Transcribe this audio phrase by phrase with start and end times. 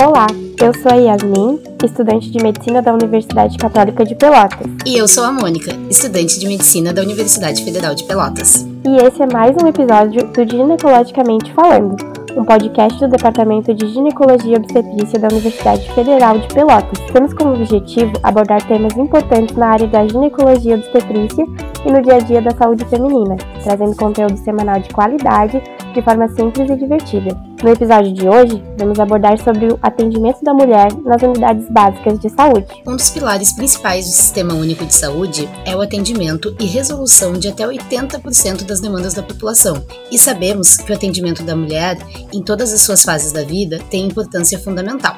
[0.00, 0.28] Olá,
[0.62, 4.64] eu sou a Yasmin, estudante de Medicina da Universidade Católica de Pelotas.
[4.86, 8.64] E eu sou a Mônica, estudante de Medicina da Universidade Federal de Pelotas.
[8.86, 11.96] E esse é mais um episódio do Ginecologicamente Falando,
[12.36, 17.00] um podcast do Departamento de Ginecologia e Obstetrícia da Universidade Federal de Pelotas.
[17.12, 21.44] Temos como objetivo abordar temas importantes na área da ginecologia e obstetrícia
[21.84, 25.62] e no dia a dia da saúde feminina, trazendo conteúdo semanal de qualidade
[25.92, 27.36] de forma simples e divertida.
[27.62, 32.28] No episódio de hoje, vamos abordar sobre o atendimento da mulher nas unidades básicas de
[32.30, 32.66] saúde.
[32.86, 37.48] Um dos pilares principais do Sistema Único de Saúde é o atendimento e resolução de
[37.48, 39.84] até 80% das demandas da população.
[40.10, 41.98] E sabemos que o atendimento da mulher,
[42.32, 45.16] em todas as suas fases da vida, tem importância fundamental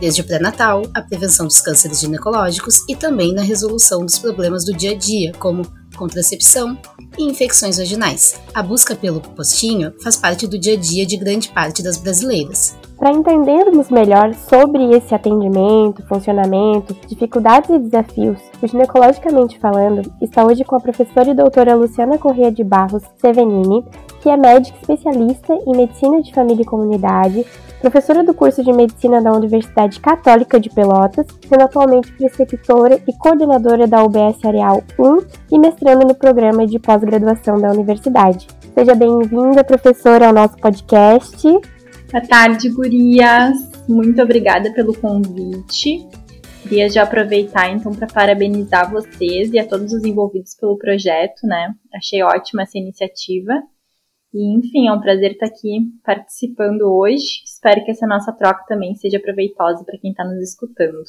[0.00, 4.72] desde o pré-natal, a prevenção dos cânceres ginecológicos e também na resolução dos problemas do
[4.72, 5.62] dia a dia, como
[6.02, 6.76] contracepção
[7.16, 8.40] e infecções vaginais.
[8.52, 12.76] A busca pelo postinho faz parte do dia a dia de grande parte das brasileiras.
[12.98, 20.64] Para entendermos melhor sobre esse atendimento, funcionamento, dificuldades e desafios, o Ginecologicamente Falando está hoje
[20.64, 23.84] com a professora e doutora Luciana Corrêa de Barros Sevenini,
[24.20, 27.46] que é médica especialista em medicina de família e comunidade,
[27.82, 33.88] professora do curso de medicina da Universidade Católica de Pelotas, sendo atualmente preceptora e coordenadora
[33.88, 35.18] da UBS Areal 1
[35.50, 38.46] e mestrando no programa de pós-graduação da universidade.
[38.72, 41.42] Seja bem-vinda, professora, ao nosso podcast.
[41.42, 43.58] Boa tarde, gurias.
[43.88, 46.06] Muito obrigada pelo convite.
[46.62, 51.74] Queria já aproveitar então para parabenizar vocês e a todos os envolvidos pelo projeto, né?
[51.92, 53.60] Achei ótima essa iniciativa.
[54.34, 57.42] E, enfim, é um prazer estar aqui participando hoje.
[57.44, 61.02] Espero que essa nossa troca também seja proveitosa para quem está nos escutando.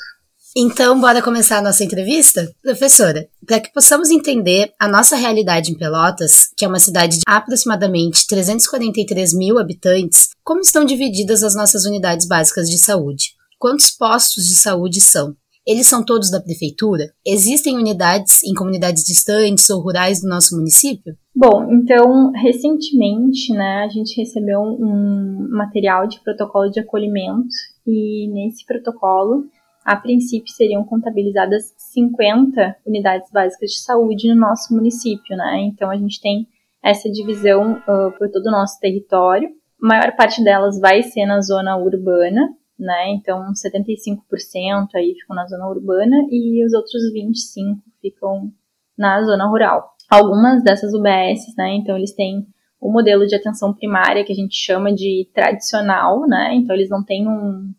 [0.56, 2.54] Então, bora começar a nossa entrevista?
[2.62, 7.24] Professora, para que possamos entender a nossa realidade em Pelotas, que é uma cidade de
[7.26, 13.34] aproximadamente 343 mil habitantes, como estão divididas as nossas unidades básicas de saúde?
[13.58, 15.36] Quantos postos de saúde são?
[15.66, 17.06] Eles são todos da prefeitura?
[17.26, 21.16] Existem unidades em comunidades distantes ou rurais do nosso município?
[21.34, 27.48] Bom, então, recentemente, né, a gente recebeu um material de protocolo de acolhimento
[27.88, 29.46] e nesse protocolo,
[29.86, 35.62] a princípio, seriam contabilizadas 50 unidades básicas de saúde no nosso município, né?
[35.62, 36.48] Então, a gente tem
[36.84, 39.50] essa divisão uh, por todo o nosso território.
[39.82, 43.10] A maior parte delas vai ser na zona urbana, né?
[43.12, 48.52] Então, 75% aí ficam na zona urbana e os outros 25% ficam
[48.98, 49.94] na zona rural.
[50.10, 51.76] Algumas dessas UBS, né?
[51.76, 52.46] Então, eles têm
[52.80, 56.54] o modelo de atenção primária que a gente chama de tradicional, né?
[56.56, 57.74] Então, eles não têm um,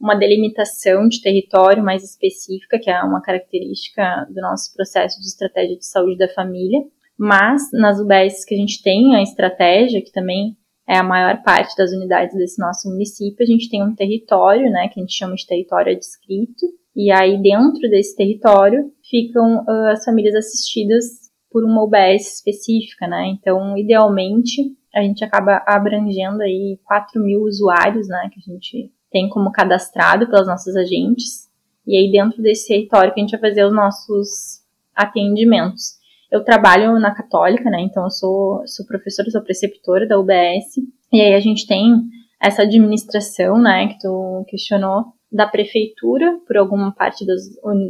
[0.00, 5.76] uma delimitação de território mais específica, que é uma característica do nosso processo de estratégia
[5.76, 6.80] de saúde da família.
[7.18, 10.56] Mas nas UBS que a gente tem a estratégia, que também
[10.90, 14.88] é a maior parte das unidades desse nosso município, a gente tem um território, né,
[14.88, 20.04] que a gente chama de território adscrito, e aí dentro desse território ficam uh, as
[20.04, 27.22] famílias assistidas por uma UBS específica, né, então idealmente a gente acaba abrangendo aí 4
[27.22, 31.48] mil usuários, né, que a gente tem como cadastrado pelas nossas agentes,
[31.86, 35.99] e aí dentro desse território que a gente vai fazer os nossos atendimentos.
[36.30, 37.80] Eu trabalho na Católica, né?
[37.80, 40.76] Então eu sou, sou professora, sou preceptora da UBS.
[41.12, 42.02] E aí a gente tem
[42.40, 47.42] essa administração, né, que tu questionou, da prefeitura, por alguma parte das,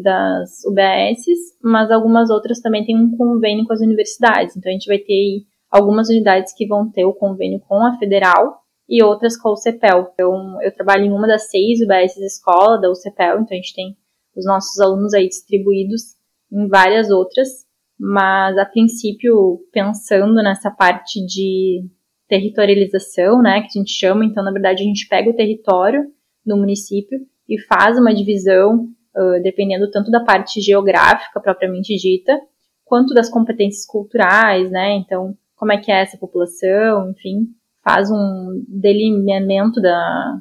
[0.02, 4.56] das UBSs, mas algumas outras também têm um convênio com as universidades.
[4.56, 8.60] Então a gente vai ter algumas unidades que vão ter o convênio com a federal
[8.88, 10.10] e outras com o CEPEL.
[10.12, 13.96] Então eu trabalho em uma das seis UBSs escola da UCEPEL, então a gente tem
[14.36, 16.16] os nossos alunos aí distribuídos
[16.52, 17.69] em várias outras
[18.00, 21.84] mas a princípio pensando nessa parte de
[22.26, 26.06] territorialização, né, que a gente chama, então na verdade a gente pega o território
[26.46, 28.84] do município e faz uma divisão,
[29.14, 32.40] uh, dependendo tanto da parte geográfica propriamente dita,
[32.86, 37.48] quanto das competências culturais, né, então como é que é essa população, enfim,
[37.84, 40.40] faz um delineamento da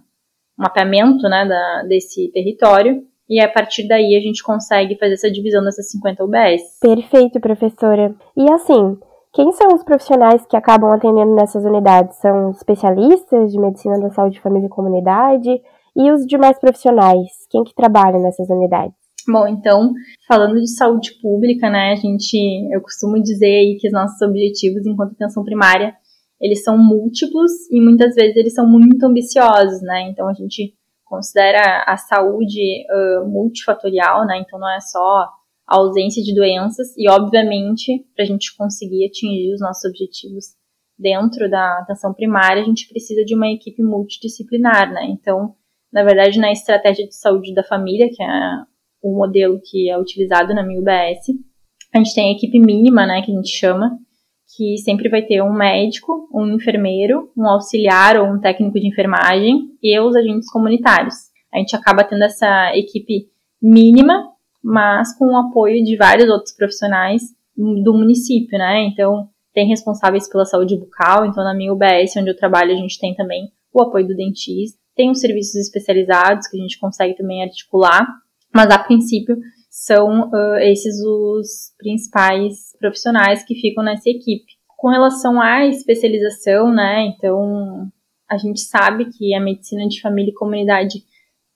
[0.57, 5.31] um mapeamento, né, da, desse território e a partir daí a gente consegue fazer essa
[5.31, 6.79] divisão dessas 50 UBS.
[6.81, 8.15] Perfeito, professora.
[8.35, 8.97] E assim,
[9.31, 12.17] quem são os profissionais que acabam atendendo nessas unidades?
[12.17, 15.61] São especialistas de medicina da saúde, família e comunidade?
[15.95, 17.27] E os demais profissionais?
[17.49, 18.97] Quem que trabalha nessas unidades?
[19.27, 19.93] Bom, então,
[20.27, 22.35] falando de saúde pública, né, a gente,
[22.73, 25.93] eu costumo dizer aí que os nossos objetivos enquanto atenção primária,
[26.41, 30.73] eles são múltiplos e muitas vezes eles são muito ambiciosos, né, então a gente
[31.09, 34.37] considera a saúde uh, multifatorial, né?
[34.39, 35.27] Então não é só
[35.67, 40.45] a ausência de doenças e, obviamente, para a gente conseguir atingir os nossos objetivos
[40.97, 45.05] dentro da atenção primária, a gente precisa de uma equipe multidisciplinar, né?
[45.09, 45.55] Então
[45.91, 48.27] Na verdade, na estratégia de saúde da família, que é
[49.01, 51.29] o modelo que é utilizado na minha UBS,
[51.93, 53.97] a gente tem a equipe mínima, né, que a gente chama,
[54.55, 59.69] que sempre vai ter um médico, um enfermeiro, um auxiliar ou um técnico de enfermagem
[59.81, 61.15] e os agentes comunitários.
[61.53, 63.29] A gente acaba tendo essa equipe
[63.61, 64.31] mínima,
[64.63, 67.21] mas com o apoio de vários outros profissionais
[67.55, 68.85] do município, né?
[68.85, 72.99] Então, tem responsáveis pela saúde bucal, então na minha UBS, onde eu trabalho, a gente
[72.99, 77.43] tem também o apoio do dentista, tem os serviços especializados que a gente consegue também
[77.43, 78.05] articular,
[78.53, 79.37] mas a princípio
[79.69, 84.57] são uh, esses os principais profissionais que ficam nessa equipe.
[84.77, 87.87] Com relação à especialização, né, então
[88.29, 91.03] a gente sabe que a medicina de família e comunidade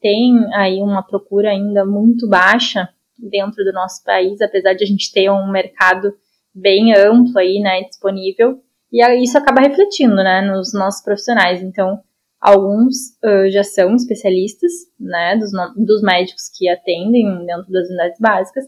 [0.01, 5.11] tem aí uma procura ainda muito baixa dentro do nosso país, apesar de a gente
[5.13, 6.13] ter um mercado
[6.53, 8.59] bem amplo aí, né, disponível,
[8.91, 11.63] e isso acaba refletindo, né, nos nossos profissionais.
[11.63, 11.99] Então,
[12.39, 18.65] alguns uh, já são especialistas, né, dos, dos médicos que atendem dentro das unidades básicas,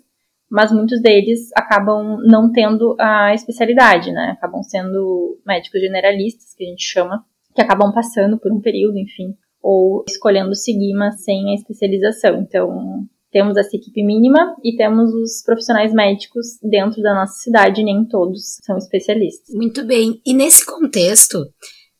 [0.56, 6.70] mas muitos deles acabam não tendo a especialidade, né, acabam sendo médicos generalistas, que a
[6.70, 11.56] gente chama, que acabam passando por um período, enfim, ou escolhendo seguir, mas sem a
[11.56, 12.40] especialização.
[12.40, 18.06] Então, temos essa equipe mínima e temos os profissionais médicos dentro da nossa cidade, nem
[18.06, 19.54] todos são especialistas.
[19.54, 20.22] Muito bem.
[20.26, 21.46] E nesse contexto,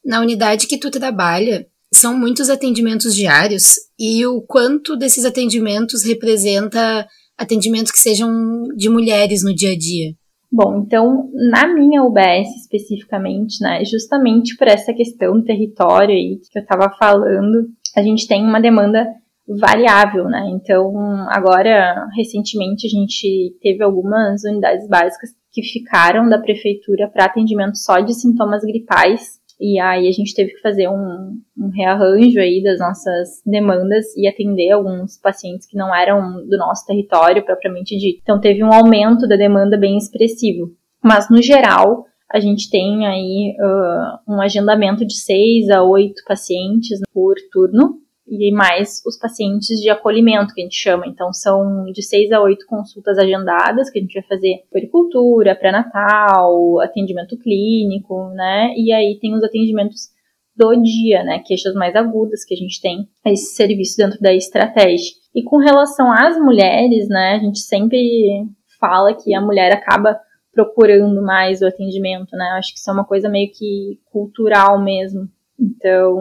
[0.04, 7.06] na unidade que tu trabalha, são muitos atendimentos diários e o quanto desses atendimentos representa
[7.38, 8.30] atendimentos que sejam
[8.76, 10.14] de mulheres no dia a dia?
[10.52, 16.58] Bom, então, na minha UBS especificamente, né, justamente por essa questão do território aí que
[16.58, 19.06] eu estava falando, a gente tem uma demanda
[19.48, 20.50] variável, né?
[20.50, 20.94] Então,
[21.30, 28.00] agora, recentemente, a gente teve algumas unidades básicas que ficaram da prefeitura para atendimento só
[28.00, 32.80] de sintomas gripais e aí a gente teve que fazer um, um, rearranjo aí das
[32.80, 38.20] nossas demandas e atender alguns pacientes que não eram do nosso território propriamente dito.
[38.22, 40.72] Então teve um aumento da demanda bem expressivo.
[41.04, 47.00] Mas no geral, a gente tem aí uh, um agendamento de seis a oito pacientes
[47.14, 51.06] por turno e mais os pacientes de acolhimento, que a gente chama.
[51.08, 56.80] Então, são de seis a oito consultas agendadas, que a gente vai fazer pericultura, pré-natal,
[56.80, 58.74] atendimento clínico, né?
[58.76, 60.10] E aí tem os atendimentos
[60.56, 61.40] do dia, né?
[61.46, 65.12] Queixas mais agudas, que a gente tem esse serviço dentro da estratégia.
[65.34, 67.36] E com relação às mulheres, né?
[67.36, 68.46] A gente sempre
[68.80, 70.20] fala que a mulher acaba
[70.52, 72.52] procurando mais o atendimento, né?
[72.52, 75.28] Eu acho que isso é uma coisa meio que cultural mesmo.
[75.60, 76.18] Então,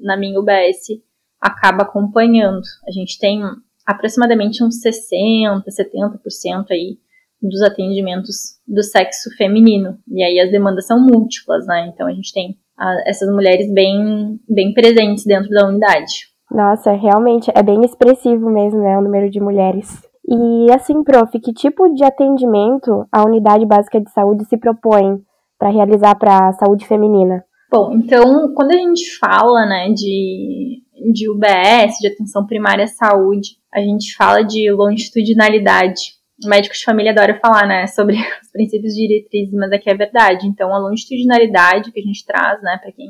[0.00, 1.00] na minha UBS,
[1.40, 2.62] acaba acompanhando.
[2.86, 3.42] A gente tem
[3.86, 6.98] aproximadamente uns 60, 70% aí
[7.40, 9.98] dos atendimentos do sexo feminino.
[10.08, 11.86] E aí as demandas são múltiplas, né?
[11.92, 16.26] Então a gente tem a, essas mulheres bem, bem presentes dentro da unidade.
[16.50, 20.00] Nossa, realmente é bem expressivo mesmo, né, o número de mulheres.
[20.28, 25.20] E assim, prof, que tipo de atendimento a unidade básica de saúde se propõe
[25.58, 27.44] para realizar para a saúde feminina?
[27.70, 30.82] Bom, então, quando a gente fala, né, de
[31.12, 36.16] de UBS, de atenção primária à saúde, a gente fala de longitudinalidade.
[36.44, 40.46] O médico de família adora falar, né, sobre os princípios diretrizes, mas aqui é verdade.
[40.46, 43.08] Então, a longitudinalidade que a gente traz, né, para quem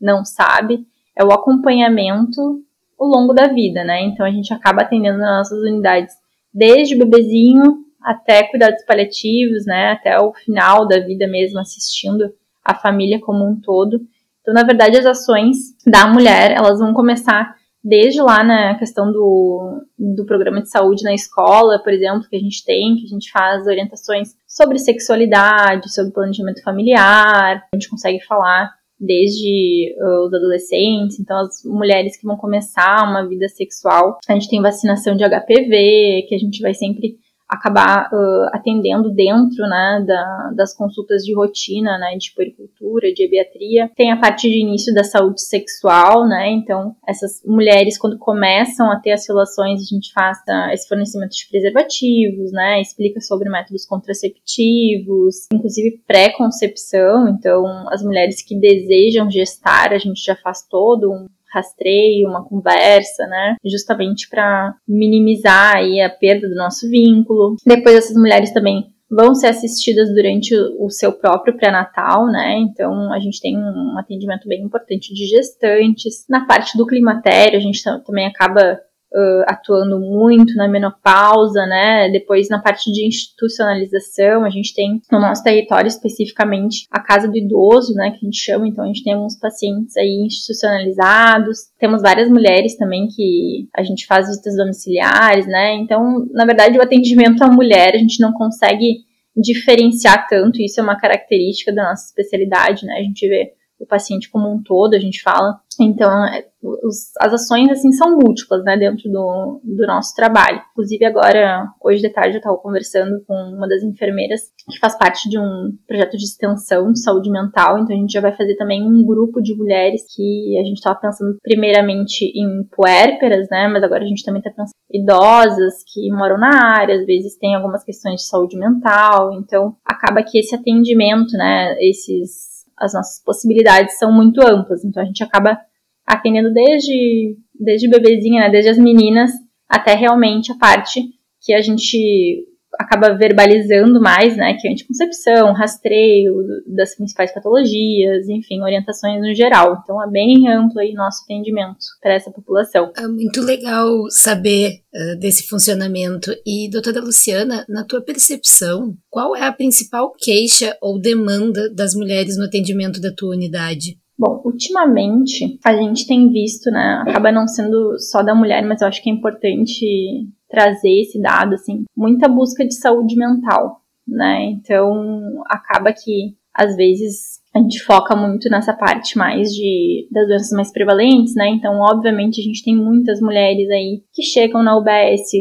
[0.00, 0.86] não sabe,
[1.16, 2.62] é o acompanhamento
[2.98, 4.02] ao longo da vida, né?
[4.02, 6.14] Então, a gente acaba atendendo nas nossas unidades
[6.52, 12.74] desde o bebezinho até cuidados paliativos, né, até o final da vida mesmo, assistindo a
[12.74, 14.00] família como um todo.
[14.44, 19.82] Então, na verdade, as ações da mulher, elas vão começar desde lá na questão do,
[19.98, 23.30] do programa de saúde na escola, por exemplo, que a gente tem, que a gente
[23.30, 28.70] faz orientações sobre sexualidade, sobre planejamento familiar, a gente consegue falar
[29.00, 29.94] desde
[30.26, 35.16] os adolescentes, então as mulheres que vão começar uma vida sexual, a gente tem vacinação
[35.16, 41.22] de HPV, que a gente vai sempre acabar uh, atendendo dentro né, da, das consultas
[41.22, 43.90] de rotina, né, de puericultura, de ebiatria.
[43.94, 48.98] Tem a parte de início da saúde sexual, né, então essas mulheres quando começam a
[48.98, 53.86] ter as relações, a gente faz uh, esse fornecimento de preservativos, né, explica sobre métodos
[53.86, 61.26] contraceptivos, inclusive pré-concepção, então as mulheres que desejam gestar, a gente já faz todo um
[61.54, 63.56] rastreio, uma conversa, né?
[63.64, 67.56] Justamente para minimizar aí a perda do nosso vínculo.
[67.64, 72.58] Depois essas mulheres também vão ser assistidas durante o seu próprio pré-natal, né?
[72.58, 76.24] Então a gente tem um atendimento bem importante de gestantes.
[76.28, 78.80] Na parte do climatério, a gente também acaba
[79.14, 82.10] uh, atuando muito na menopausa, né?
[82.10, 87.36] Depois na parte de institucionalização, a gente tem no nosso território especificamente a casa do
[87.36, 88.10] idoso, né?
[88.10, 91.58] Que a gente chama, então a gente tem alguns pacientes aí institucionalizados.
[91.78, 95.74] Temos várias mulheres também que a gente faz visitas domiciliares, né?
[95.74, 99.04] Então, na verdade, o atendimento à mulher a gente não consegue
[99.36, 102.94] diferenciar tanto, isso é uma característica da nossa especialidade, né?
[102.98, 105.60] A gente vê o paciente como um todo, a gente fala.
[105.80, 110.60] Então, é, os, as ações, assim, são múltiplas, né, dentro do, do nosso trabalho.
[110.72, 114.40] Inclusive, agora, hoje de tarde, eu estava conversando com uma das enfermeiras
[114.70, 117.78] que faz parte de um projeto de extensão de saúde mental.
[117.78, 120.98] Então, a gente já vai fazer também um grupo de mulheres que a gente estava
[120.98, 126.08] pensando primeiramente em puérperas, né, mas agora a gente também está pensando em idosas que
[126.12, 129.32] moram na área, às vezes tem algumas questões de saúde mental.
[129.34, 134.84] Então, acaba que esse atendimento, né, esses as nossas possibilidades são muito amplas.
[134.84, 135.58] Então a gente acaba
[136.06, 139.30] atendendo desde, desde bebezinha, né, desde as meninas,
[139.68, 141.02] até realmente a parte
[141.40, 142.46] que a gente
[142.78, 146.34] acaba verbalizando mais, né, que é anticoncepção, rastreio
[146.66, 149.80] das principais patologias, enfim, orientações no geral.
[149.82, 152.92] Então é bem amplo aí nosso atendimento para essa população.
[152.96, 156.30] É muito legal saber uh, desse funcionamento.
[156.46, 162.36] E, doutora Luciana, na tua percepção, qual é a principal queixa ou demanda das mulheres
[162.36, 163.98] no atendimento da tua unidade?
[164.16, 168.86] Bom, ultimamente a gente tem visto, né, acaba não sendo só da mulher, mas eu
[168.86, 174.44] acho que é importante trazer esse dado, assim, muita busca de saúde mental, né?
[174.44, 180.52] Então, acaba que às vezes a gente foca muito nessa parte mais de das doenças
[180.52, 181.48] mais prevalentes, né?
[181.48, 185.32] Então, obviamente, a gente tem muitas mulheres aí que chegam na UBS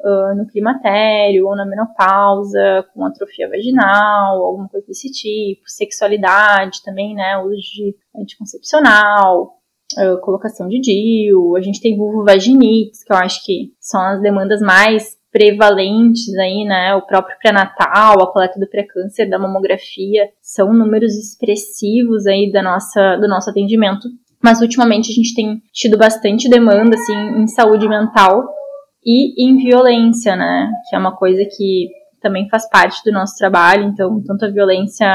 [0.00, 7.14] uh, no climatério ou na menopausa, com atrofia vaginal, alguma coisa desse tipo, sexualidade também,
[7.14, 7.36] né?
[7.38, 9.61] Uso de anticoncepcional,
[10.22, 15.16] colocação de DIU, a gente tem vulvovaginites, que eu acho que são as demandas mais
[15.32, 16.94] prevalentes aí, né?
[16.94, 23.16] O próprio pré-natal, a coleta do pré-câncer, da mamografia, são números expressivos aí da nossa,
[23.16, 24.08] do nosso atendimento.
[24.42, 28.46] Mas ultimamente a gente tem tido bastante demanda, assim, em saúde mental
[29.04, 30.70] e em violência, né?
[30.90, 31.88] Que é uma coisa que
[32.20, 35.06] também faz parte do nosso trabalho, então, tanto a violência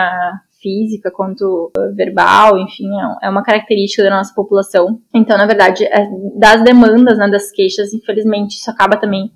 [0.62, 5.00] física quanto uh, verbal, enfim, é, é uma característica da nossa população.
[5.14, 9.32] Então, na verdade, é, das demandas, né, das queixas, infelizmente, isso acaba também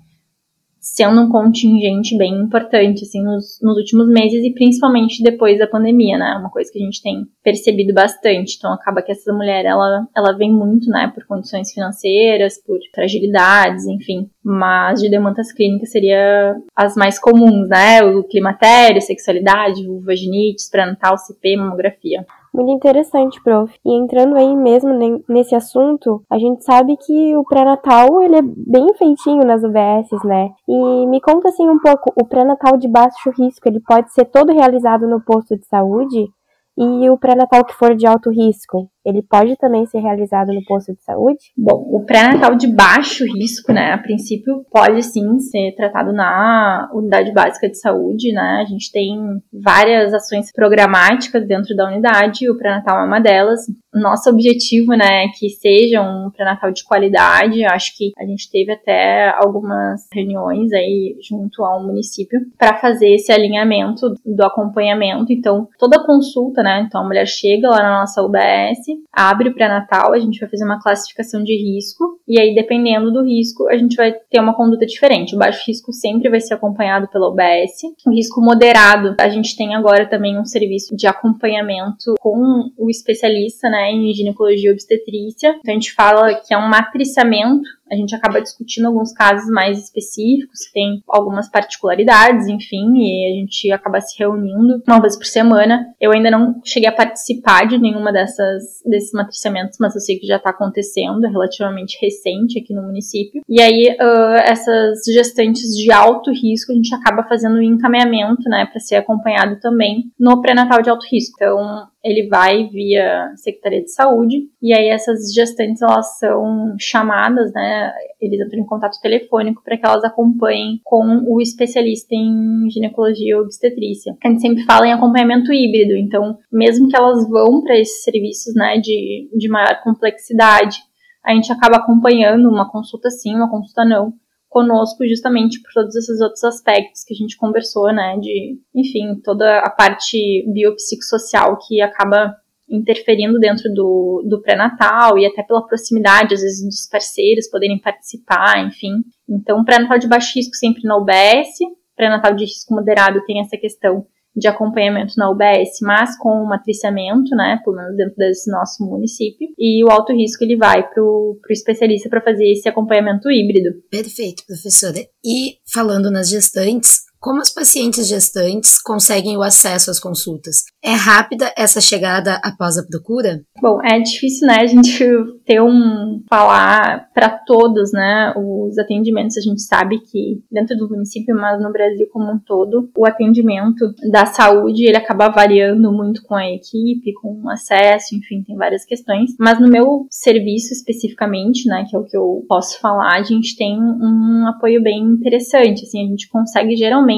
[0.82, 6.18] sendo um contingente bem importante, assim, nos, nos, últimos meses e principalmente depois da pandemia,
[6.18, 6.36] né?
[6.40, 8.56] Uma coisa que a gente tem percebido bastante.
[8.58, 13.86] Então, acaba que essa mulher, ela, ela vem muito, né, por condições financeiras, por fragilidades,
[13.86, 14.28] enfim.
[14.42, 18.02] Mas de demandas clínicas seria as mais comuns, né?
[18.02, 22.26] O climatério, sexualidade, vulvaginite, pré-natal, CP, mamografia.
[22.54, 23.74] Muito interessante, prof.
[23.82, 24.92] E entrando aí mesmo
[25.26, 30.50] nesse assunto, a gente sabe que o pré-natal ele é bem feitinho nas UBSs, né?
[30.68, 34.52] E me conta assim um pouco, o pré-natal de baixo risco, ele pode ser todo
[34.52, 36.28] realizado no posto de saúde?
[36.76, 40.94] E o pré-natal que for de alto risco, ele pode também ser realizado no posto
[40.94, 41.52] de saúde?
[41.56, 47.32] Bom, o pré-natal de baixo risco, né, a princípio pode sim ser tratado na unidade
[47.32, 48.62] básica de saúde, né?
[48.62, 49.18] A gente tem
[49.52, 53.60] várias ações programáticas dentro da unidade, o pré-natal é uma delas.
[53.94, 57.64] Nosso objetivo, né, é que seja um pré-natal de qualidade.
[57.64, 63.30] Acho que a gente teve até algumas reuniões aí junto ao município para fazer esse
[63.30, 65.32] alinhamento do acompanhamento.
[65.32, 66.84] Então, toda consulta né?
[66.86, 70.64] Então a mulher chega lá na nossa UBS, abre o pré-natal, a gente vai fazer
[70.64, 74.86] uma classificação de risco, e aí dependendo do risco, a gente vai ter uma conduta
[74.86, 75.34] diferente.
[75.34, 77.82] O baixo risco sempre vai ser acompanhado pela UBS.
[78.06, 83.68] O risco moderado, a gente tem agora também um serviço de acompanhamento com o especialista,
[83.68, 85.56] né, em ginecologia e obstetrícia.
[85.58, 89.78] Então a gente fala que é um matriciamento a gente acaba discutindo alguns casos mais
[89.78, 95.94] específicos, tem algumas particularidades, enfim, e a gente acaba se reunindo uma vez por semana.
[96.00, 100.26] Eu ainda não cheguei a participar de nenhuma dessas desses matriciamentos, mas eu sei que
[100.26, 103.42] já está acontecendo, é relativamente recente aqui no município.
[103.48, 108.66] E aí, uh, essas gestantes de alto risco, a gente acaba fazendo um encaminhamento, né,
[108.70, 111.34] para ser acompanhado também no pré-natal de alto risco.
[111.36, 117.92] Então, ele vai via Secretaria de Saúde, e aí essas gestantes elas são chamadas, né?
[118.20, 123.34] Eles entram em contato telefônico para que elas acompanhem com o especialista em ginecologia e
[123.34, 124.16] obstetrícia.
[124.24, 128.54] A gente sempre fala em acompanhamento híbrido, então, mesmo que elas vão para esses serviços,
[128.54, 130.78] né, de, de maior complexidade,
[131.24, 134.12] a gente acaba acompanhando uma consulta sim, uma consulta não,
[134.52, 139.60] conosco justamente por todos esses outros aspectos que a gente conversou, né, de, enfim, toda
[139.60, 142.36] a parte biopsicossocial que acaba
[142.68, 148.64] interferindo dentro do, do pré-natal e até pela proximidade, às vezes, dos parceiros poderem participar,
[148.66, 149.02] enfim.
[149.28, 151.58] Então, pré-natal de baixo risco sempre na UBS,
[151.96, 157.34] pré-natal de risco moderado tem essa questão de acompanhamento na UBS, mas com um matriciamento,
[157.36, 161.38] né, pelo menos dentro desse nosso município, e o alto risco ele vai para o
[161.50, 163.70] especialista para fazer esse acompanhamento híbrido.
[163.90, 164.98] Perfeito, professora.
[165.24, 170.64] E falando nas gestantes, como as pacientes gestantes conseguem o acesso às consultas?
[170.84, 173.40] É rápida essa chegada após a procura?
[173.62, 175.06] Bom, é difícil, né, a gente
[175.46, 179.38] ter um falar para todos, né, os atendimentos.
[179.38, 183.94] A gente sabe que dentro do município, mas no Brasil como um todo, o atendimento
[184.10, 188.84] da saúde ele acaba variando muito com a equipe, com o acesso, enfim, tem várias
[188.84, 189.30] questões.
[189.38, 193.56] Mas no meu serviço especificamente, né, que é o que eu posso falar, a gente
[193.56, 195.84] tem um apoio bem interessante.
[195.84, 197.11] Assim, a gente consegue geralmente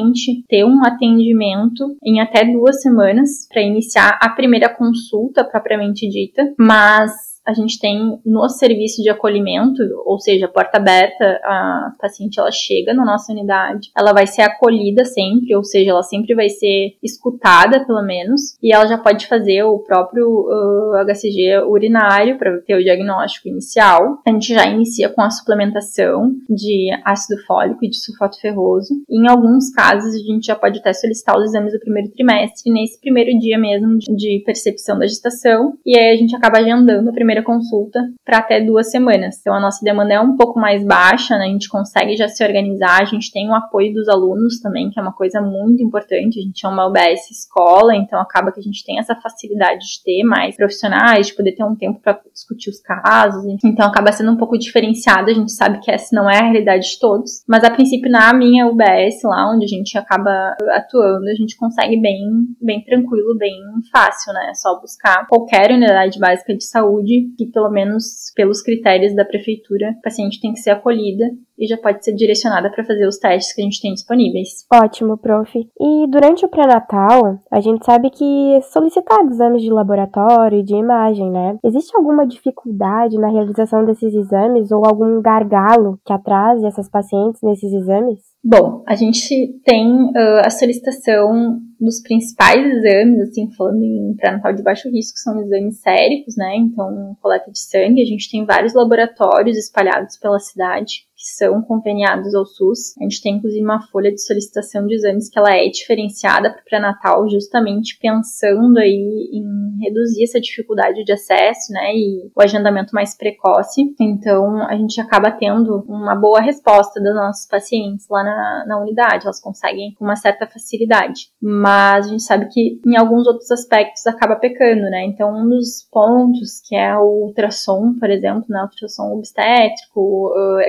[0.49, 7.34] ter um atendimento em até duas semanas para iniciar a primeira consulta propriamente dita, mas
[7.47, 12.95] a gente tem no serviço de acolhimento, ou seja, porta aberta, a paciente ela chega
[12.95, 17.85] na nossa unidade, ela vai ser acolhida sempre, ou seja, ela sempre vai ser escutada
[17.87, 22.83] pelo menos, e ela já pode fazer o próprio uh, HCG urinário para ter o
[22.83, 24.19] diagnóstico inicial.
[24.27, 28.95] A gente já inicia com a suplementação de ácido fólico e de sulfato ferroso.
[29.09, 32.73] E em alguns casos a gente já pode até solicitar os exames do primeiro trimestre
[32.73, 37.13] nesse primeiro dia mesmo de percepção da gestação, e aí a gente acaba agendando a
[37.13, 39.39] primeira primeira consulta para até duas semanas.
[39.41, 41.47] Então a nossa demanda é um pouco mais baixa, né?
[41.47, 44.99] A gente consegue já se organizar, a gente tem o apoio dos alunos também, que
[44.99, 46.39] é uma coisa muito importante.
[46.39, 50.03] A gente é uma UBS escola, então acaba que a gente tem essa facilidade de
[50.05, 53.45] ter mais profissionais, de poder ter um tempo para discutir os casos.
[53.65, 55.31] Então acaba sendo um pouco diferenciado.
[55.31, 58.33] A gente sabe que essa não é a realidade de todos, mas a princípio na
[58.33, 62.21] minha UBS, lá onde a gente acaba atuando, a gente consegue bem,
[62.61, 63.55] bem tranquilo, bem
[63.91, 64.51] fácil, né?
[64.51, 69.91] É só buscar qualquer unidade básica de saúde que, pelo menos pelos critérios da prefeitura,
[69.91, 71.25] a paciente tem que ser acolhida
[71.59, 74.67] e já pode ser direcionada para fazer os testes que a gente tem disponíveis.
[74.73, 75.59] Ótimo, prof.
[75.59, 81.31] E durante o pré-natal, a gente sabe que solicitar exames de laboratório e de imagem,
[81.31, 81.59] né?
[81.65, 87.73] Existe alguma dificuldade na realização desses exames ou algum gargalo que atrase essas pacientes nesses
[87.73, 88.21] exames?
[88.47, 94.63] Bom, a gente tem uh, a solicitação dos principais exames, assim, falando em pré-natal de
[94.63, 96.57] baixo risco, são exames séricos, né?
[96.57, 98.03] Então, coleta de sangue.
[98.03, 102.95] A gente tem vários laboratórios espalhados pela cidade que são conveniados ao SUS.
[103.01, 106.63] A gente tem inclusive uma folha de solicitação de exames que ela é diferenciada para
[106.63, 113.17] pré-natal, justamente pensando aí em reduzir essa dificuldade de acesso, né, e o agendamento mais
[113.17, 113.95] precoce.
[113.99, 119.25] Então, a gente acaba tendo uma boa resposta das nossas pacientes lá na, na unidade,
[119.25, 121.29] elas conseguem com uma certa facilidade.
[121.41, 125.05] Mas a gente sabe que em alguns outros aspectos acaba pecando, né?
[125.05, 130.61] Então, um dos pontos que é o ultrassom, por exemplo, né, ultrassom obstétrico, uh,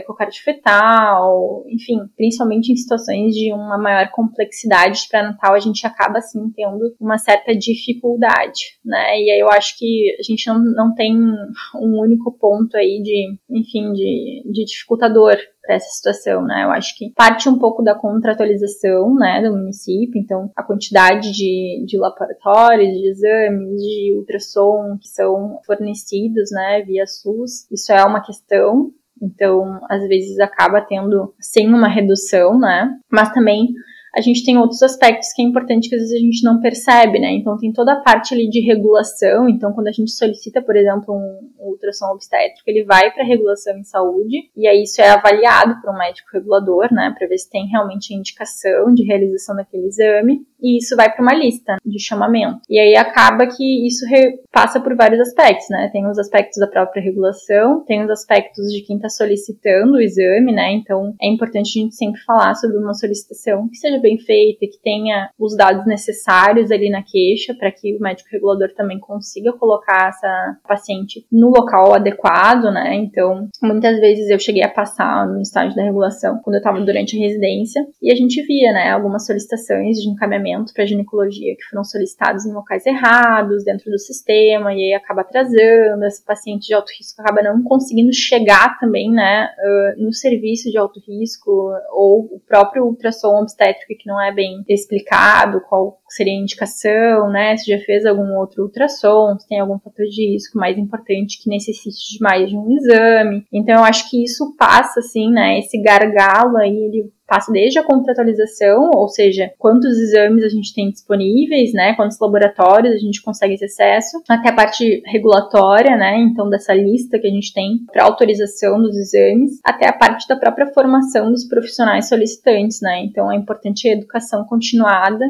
[0.46, 6.50] fetal, enfim, principalmente em situações de uma maior complexidade de pré-natal, a gente acaba assim
[6.56, 9.20] tendo uma certa dificuldade, né?
[9.20, 13.36] E aí eu acho que a gente não, não tem um único ponto aí de,
[13.50, 16.64] enfim, de, de dificultador para essa situação, né?
[16.64, 21.84] Eu acho que parte um pouco da contratualização, né, do município, então a quantidade de,
[21.88, 28.24] de laboratórios, de exames, de ultrassom que são fornecidos, né, via SUS, isso é uma
[28.24, 32.90] questão, então, às vezes acaba tendo, sim, uma redução, né?
[33.10, 33.70] Mas também
[34.16, 37.20] a gente tem outros aspectos que é importante que às vezes a gente não percebe,
[37.20, 37.34] né?
[37.34, 39.50] Então tem toda a parte ali de regulação.
[39.50, 43.84] Então quando a gente solicita, por exemplo, um ultrassom obstétrico, ele vai para regulação em
[43.84, 47.68] saúde e aí isso é avaliado por um médico regulador, né, para ver se tem
[47.68, 52.62] realmente a indicação de realização daquele exame e isso vai para uma lista de chamamento.
[52.70, 54.06] E aí acaba que isso
[54.52, 55.90] passa por vários aspectos, né?
[55.92, 60.54] Tem os aspectos da própria regulação, tem os aspectos de quem está solicitando o exame,
[60.54, 60.72] né?
[60.72, 64.80] Então é importante a gente sempre falar sobre uma solicitação que seja bem feita, que
[64.84, 70.10] tenha os dados necessários ali na queixa para que o médico regulador também consiga colocar
[70.10, 72.94] essa paciente no local adequado, né?
[72.94, 77.18] Então, muitas vezes eu cheguei a passar no estágio da regulação quando eu estava durante
[77.18, 81.84] a residência e a gente via, né, algumas solicitações de encaminhamento para ginecologia que foram
[81.84, 86.92] solicitados em locais errados, dentro do sistema, e aí acaba atrasando, esse paciente de alto
[86.98, 92.42] risco acaba não conseguindo chegar também, né, uh, no serviço de alto risco, ou o
[92.48, 97.84] próprio ultrassom obstétrico que não é bem explicado, qual seria a indicação, né, se já
[97.84, 102.22] fez algum outro ultrassom, se tem algum fator de risco mais importante que necessite de
[102.22, 103.46] mais de um exame.
[103.52, 107.84] Então, eu acho que isso passa, assim, né, esse gargalo aí, ele passa desde a
[107.84, 113.56] contratualização, ou seja, quantos exames a gente tem disponíveis, né, quantos laboratórios a gente consegue
[113.56, 118.04] esse acesso, até a parte regulatória, né, então dessa lista que a gente tem para
[118.04, 123.36] autorização dos exames, até a parte da própria formação dos profissionais solicitantes, né, então é
[123.36, 125.26] importante a educação continuada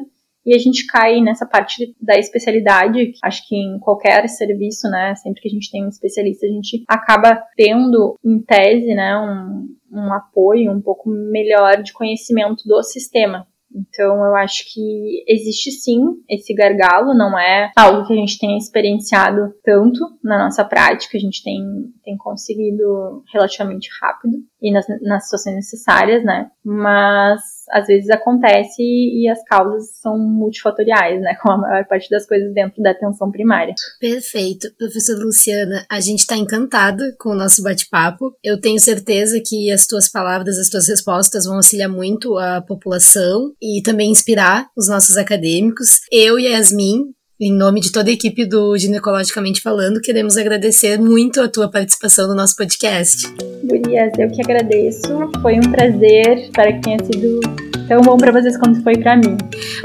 [0.46, 5.42] e a gente cai nessa parte da especialidade, acho que em qualquer serviço, né, sempre
[5.42, 10.14] que a gente tem um especialista, a gente acaba tendo, em tese, né, um, um
[10.14, 13.48] apoio um pouco melhor de conhecimento do sistema.
[13.76, 18.58] Então, eu acho que existe sim esse gargalo, não é algo que a gente tenha
[18.58, 21.62] experienciado tanto na nossa prática, a gente tem,
[22.04, 26.50] tem conseguido relativamente rápido e nas, nas situações necessárias, né?
[26.64, 31.36] Mas às vezes acontece e as causas são multifatoriais, né?
[31.42, 33.74] Com a maior parte das coisas dentro da atenção primária.
[34.00, 34.68] Perfeito.
[34.78, 38.36] Professora Luciana, a gente está encantada com o nosso bate-papo.
[38.44, 43.54] Eu tenho certeza que as tuas palavras, as tuas respostas vão auxiliar muito a população
[43.62, 46.02] e também inspirar os nossos acadêmicos.
[46.12, 50.98] Eu e a Yasmin em nome de toda a equipe do Ginecologicamente Falando, queremos agradecer
[50.98, 53.28] muito a tua participação no nosso podcast.
[53.64, 55.02] Gurias, eu que agradeço.
[55.42, 56.38] Foi um prazer.
[56.38, 57.40] Espero que tenha sido
[57.88, 59.38] tão bom para vocês quanto foi para mim.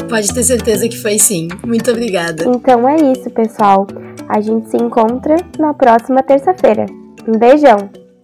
[0.09, 1.49] Pode ter certeza que foi sim.
[1.67, 2.45] Muito obrigada.
[2.47, 3.87] Então é isso, pessoal.
[4.29, 6.87] A gente se encontra na próxima terça-feira.
[7.27, 7.91] Um beijão!